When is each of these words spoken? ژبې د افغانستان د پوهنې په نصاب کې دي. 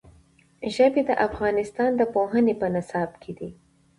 ژبې 0.75 1.01
د 1.09 1.11
افغانستان 1.27 1.91
د 1.95 2.01
پوهنې 2.13 2.53
په 2.61 2.67
نصاب 2.75 3.11
کې 3.21 3.31
دي. 3.37 3.49